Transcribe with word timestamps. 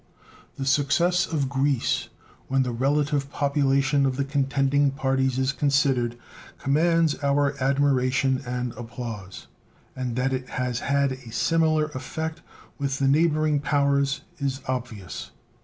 The 0.55 0.65
success 0.65 1.27
of 1.27 1.47
Greece, 1.47 2.07
when 2.47 2.63
the 2.63 2.71
relative 2.71 3.29
population 3.29 4.03
of 4.07 4.15
the 4.15 4.25
contending 4.25 4.89
parties 4.89 5.37
is 5.37 5.53
considered, 5.53 6.17
commands 6.57 7.13
our 7.23 7.53
admiration 7.63 8.41
and 8.43 8.71
applause, 8.73 9.45
and 9.95 10.15
that 10.15 10.33
it 10.33 10.49
has 10.57 10.79
had 10.79 11.11
a 11.11 11.31
similar 11.31 11.85
effect 11.93 12.41
with 12.79 12.97
the 12.97 13.07
neighboring 13.07 13.59
powers 13.59 14.21
is 14.39 14.61
obvious. 14.67 15.29